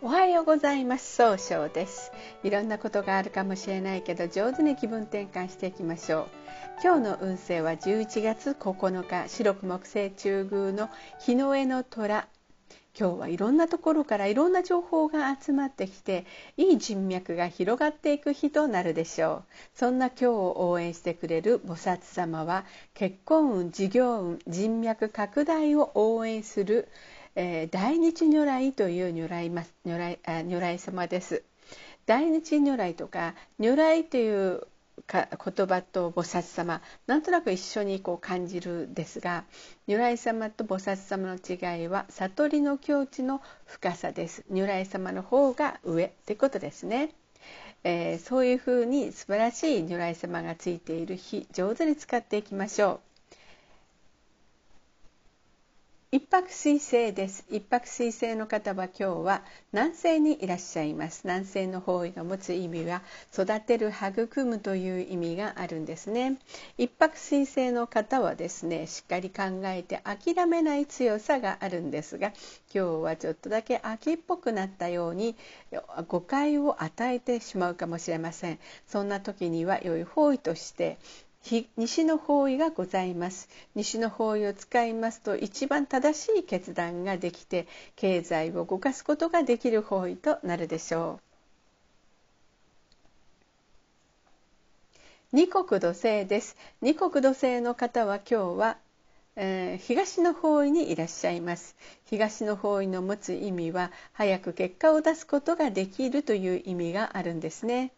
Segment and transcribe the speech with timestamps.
[0.00, 1.16] おはようございます。
[1.16, 2.12] 総称です。
[2.44, 6.26] いろんなことがあるかもしれないけど上手に気分転換していきましょう。
[6.84, 10.88] 今日の運勢は11月9日白く木星中宮の
[11.18, 12.28] 日の絵の虎。
[12.98, 19.52] 今日はいろんなところからいろんな情報が集まってきていい人脈が広がっていく日となるでしょう。
[19.74, 26.88] そんな今日を応援してくれる菩薩様は結婚運事業運人脈拡大を応援する
[27.40, 31.44] えー、大日如来という如来如来あ如来様です。
[32.04, 34.66] 大日如来とか如来という
[35.06, 39.44] か言葉と菩薩様なんとなく一緒にこう感じるですが
[39.86, 44.44] 如来様と菩薩様の違いは悟りの境地の深さです。
[44.50, 47.10] 如来様の方が上ってことですね、
[47.84, 53.07] えー、そういうふうに素晴らしい如来様がついている日上手に使っていきましょう。
[56.10, 57.44] 一泊水星です。
[57.50, 59.42] 一泊水星の方は今日は
[59.74, 61.20] 南西にいらっしゃいます。
[61.24, 66.38] 南西の方位が持つ意味は育てる育むという意味があるんですね。
[66.78, 72.36] 一泊水星の方はですねしっかり考えて諦めない強さがあるんですが今
[72.72, 75.36] 日はちょっとだけ秋っぽくなったように
[76.06, 78.58] 誤解を与えてしまうかもしれません。
[78.86, 80.96] そんな時には良い方位として
[81.76, 83.48] 西の方位がございます。
[83.74, 91.28] 西の方位を使いますと一番正しい決断ができて経済を動かすことができる方位となるでしょう。
[95.30, 96.56] 二国土星です。
[96.80, 98.78] 二国土星の方は今日は、
[99.36, 101.76] えー、東の方位にいらっしゃいます。
[102.06, 107.92] 東の方位の持つ意味は早く結果を出すことができるという意味があるんですね。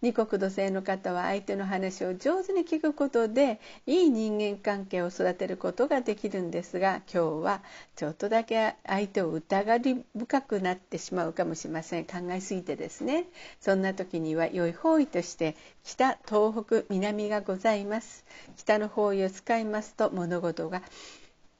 [0.00, 7.62] 二国土星の方は相手の話を上手に聞くことでいい人間関係を育てることができるんですが今日は
[7.96, 12.04] ちょっとだけ相手を疑り深くなってしまうかもしれません。
[12.04, 13.26] 考えすぎてですね。
[13.60, 18.24] そんな時には良い方位として北東北南がございます。
[18.56, 20.82] 北の方位を使いますと物事が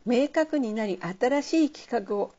[0.07, 2.33] 明確になり新しい企画を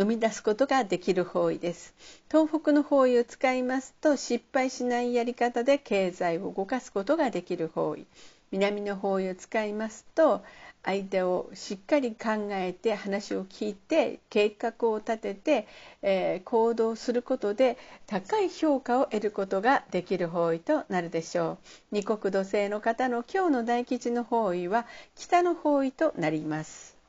[0.00, 1.92] 生み出すことができる方位です。
[2.30, 8.06] 東北の方位を使いますと失敗しないやり方で経済を動かすことができる方位。
[8.50, 10.42] 南の方位を使いますと
[10.82, 15.68] 相手をしっかり考えて話を聞いて計画を立てて、
[16.00, 21.58] えー、行動することで高い評価を得ることができる方位となるでしょ
[21.92, 21.96] う。
[21.96, 26.99] 二国土星の方の今日の大吉の方位は北の方位となります。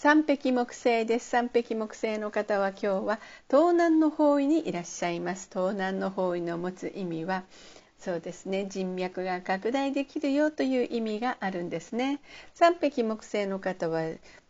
[0.00, 1.28] 三匹木星です。
[1.28, 3.20] 三匹木星の方は今日は
[3.50, 5.50] 東南の方位にいらっしゃいます。
[5.52, 7.42] 東南の方位の持つ意味は
[7.98, 8.66] そうですね。
[8.68, 12.20] 人脈が拡大できるよという意味があるんですね。
[12.54, 14.02] 三匹木星の方は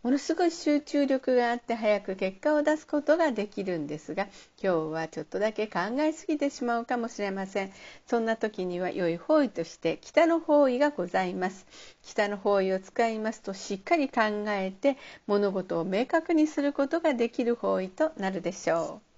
[0.03, 4.27] ものすごい集中力があって早く結果を出すことができるんですが
[4.61, 7.73] 今日はちょっとだけ考えすぎてしまうかもしれません。
[8.05, 11.65] そんな時には良い方位として北の方位がございます。
[12.03, 14.95] 北の方位を使いますとしっかり考えて
[15.25, 19.08] 物事を明確にすることができる方位となるでしょう。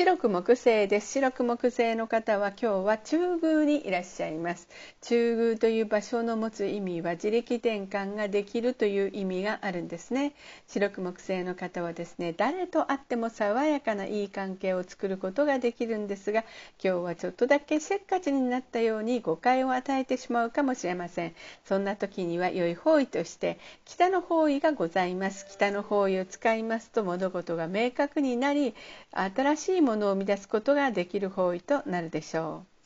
[0.00, 1.12] 白く木星です。
[1.12, 4.66] 白く木星の方は今日は中宮にいらっしゃいます。
[5.02, 10.32] 中宮という場所の持つ意味は自力転換ができるという意味があるんですね。
[10.68, 16.44] 白く木星の方はですね誰と会っても爽やかないい関係を作ることができるんですが
[16.82, 21.34] 今日はちょっとだけせっかちになったように誤解を与えてしまうかもしれません。
[21.66, 25.44] そんな時には良い方位として北の方位がございます。
[25.50, 28.74] 北の方位を使いますと物事が明確になり
[29.12, 32.79] 新しいいものを生み出すことができる方位となるでしょう。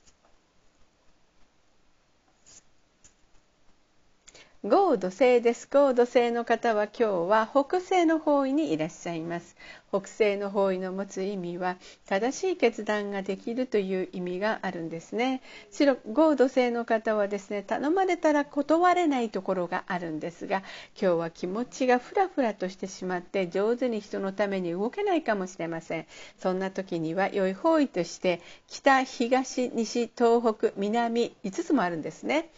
[4.66, 5.69] 豪土星です。
[5.70, 9.56] 豪土星の方は今日は北西の方位にいらっしゃいます。
[9.91, 11.76] 北西の方位の持つ意味は
[12.06, 15.43] 正しい決断ができるという意味があるんですね。
[15.70, 20.62] 白豪土星の方はですね、頼まれたら断れないところがあるんですが、
[20.99, 26.06] 今日は気持ちがふらふらとしてしまって上手に人のために動けないかもしれません。
[26.38, 32.49] そんな時には良い方位として北、東、西、東北、南5つもあるんですね。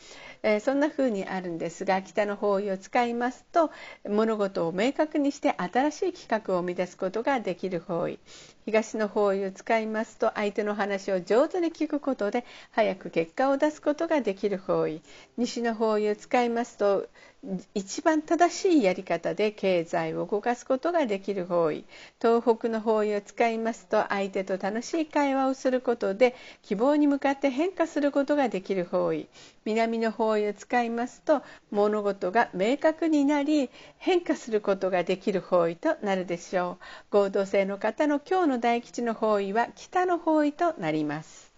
[0.42, 3.70] えー、そんな風にあるんですが北の方位を使いますと
[4.08, 8.18] 物事を明確にして新しい企画を生み出すことができる方位。
[8.66, 15.02] 東の方位を使いますと相手の話を上手に聞くことで早く結果を出すことができる方位。
[15.36, 17.08] 西の方位を使いますと
[17.74, 21.84] 一番正しいやり方で経済を動かすことができる方位。
[22.20, 29.28] 東北の方位を使いますと相手と楽しい会話をすることで希望に向かって変化することができる方位。
[29.64, 36.84] 南の方位を使いますと物事が明確になり変化することができる方位となるでしょう。
[37.10, 41.55] 合同性の方の今日の大吉の方位は北の方位となります。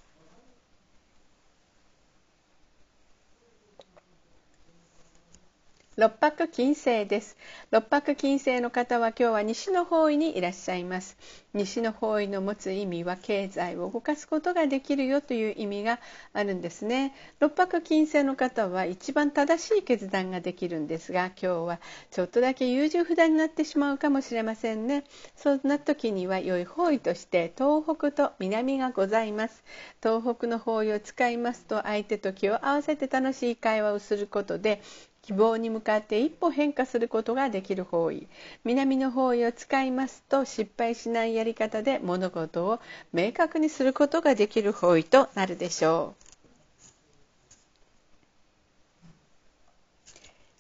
[5.99, 7.37] 六白金星です。
[7.73, 11.19] 六白金星の方は今日は西の方位にいらっしゃいます。
[11.55, 15.99] 西の方位の持つ意味は経済を動かすことができるよという意味が
[16.35, 17.17] あるんですね。
[17.41, 21.81] 六白金星の方は一番正しい決断ができるんですが今日は
[22.13, 25.03] ちょっとだけ優柔不断になってしまうかもしれませんね。
[25.35, 29.65] そんな時には良い方位として東北と南がございます。
[30.01, 34.81] 東北の方位を使いますと相手と気を合わせて楽しい会話をすることで
[35.29, 38.27] 希望に向かって一歩変化することができる方位
[38.65, 42.81] 南の方位を使いますと失敗しないやり方で物事を
[43.13, 46.28] 明確にすることができる方位となるでしょう。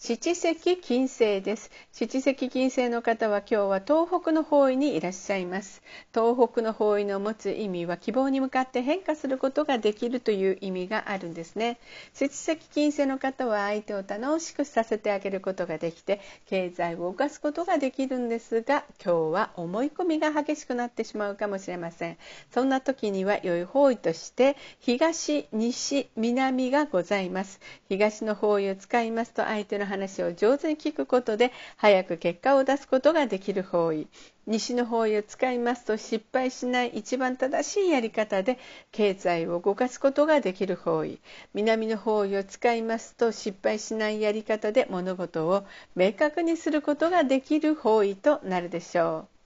[0.00, 1.72] 七石金星です。
[1.90, 5.82] 七石金星の方は今日は東北の方位にいらっしゃいます。
[6.14, 11.80] 東北の方位の持つ意味は希望に向かって変化することができるという意味があるんですね。
[12.14, 22.18] 七石金星の方は相手を楽しくさせてあげることができて経済を動かすことができるんですが今日は思い込みが激しくなってしまうかもしれません。
[22.54, 27.58] そんな時には良い方位として東西南がございます。
[27.88, 34.06] 東の方位を使いますと相手の話を上手に聞くことで早く結果を出すことができる方位
[34.46, 38.58] 西の方位を使いますと失敗しない一番正しいやり方で
[38.92, 41.20] 経済を動かすことができる方位
[41.52, 49.37] 南の方位を使いますと失敗しないやり方で物事を明確にすることができる方位となるでしょう。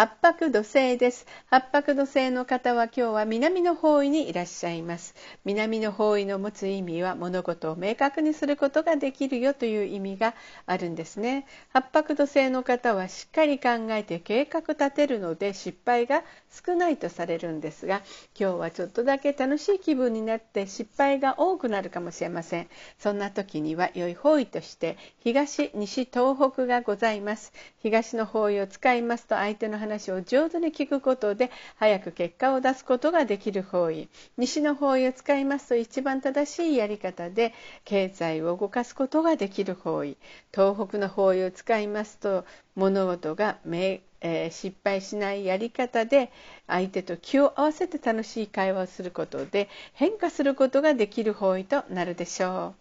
[0.00, 1.26] 八白土星です。
[1.50, 5.14] 八白土星の方は今日は南の方位にいらっしゃいます。
[5.44, 11.46] 南の方位の持つ意味は物事を明確にすることができるよという意味があるんですね。
[11.74, 18.00] 八白土星の方はしっかり考えて計画立てるので失敗が少ないとされるんですが
[18.34, 22.68] 今日はちょっとだけ楽しい気分になって失敗が多くなるかもしれません。
[22.98, 27.52] そんな時には良い方位として東西東北がございます。
[27.82, 37.52] 東の方位を使いますと相手の話話を上手に聞くことで早く結果を出すことができる方位西の方位を使いますと一番正しいやり方で
[37.84, 40.16] 経済を動かすことができる方位
[40.54, 42.44] 東北の方位を使いますと
[42.76, 46.30] 物事が明え、失敗しないやり方で
[46.66, 52.79] 相手と気を合わせて楽しい会話をすることで変化することができる方位となるでしょう。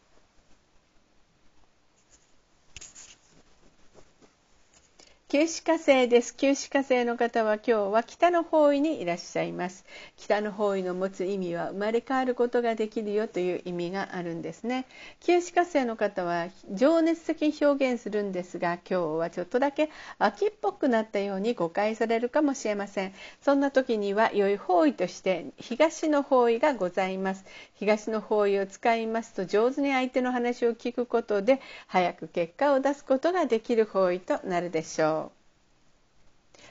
[5.31, 6.35] 九死火星です。
[6.35, 9.85] 九死火星の方は今日は北の方位にいらっしゃいます。
[10.17, 14.87] 北の方位の持つ意味は生まれ変わることができるよという意味があるんですね。
[15.19, 23.13] 九死火星の方は情熱的に表現するんですが今日はちょっとだけ秋っぽくなったように誤解されるかもしれません。
[23.43, 27.45] そんな時には良い方位として東の方位がございます。
[27.75, 35.18] 東の方位を使いますと上手に相手の話を聞くことで早く結果を出すことができる方位となるでしょう。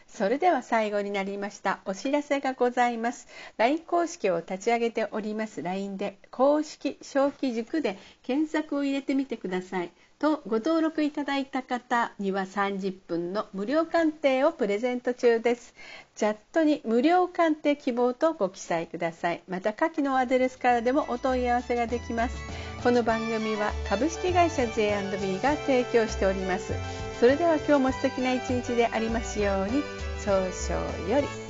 [0.09, 3.29] それでは最後になりましたお知らせがございます。
[3.57, 5.63] LINE 公式を立ち上げております。
[5.63, 9.91] LINE で公式小規塾で検索を入れてみてください。
[10.19, 15.75] とご登録いただいた方には30分の無料鑑定をプレゼント中です。
[16.17, 19.43] チャットに無料鑑定希望とご記載ください。
[19.47, 22.37] また下記のアドレスからでもお問い合わせができます。
[22.83, 27.08] この番組は株式会社 J&B が提供しております。
[27.19, 29.83] それでは今日も素敵な一日でありますように
[30.19, 31.48] 早々より。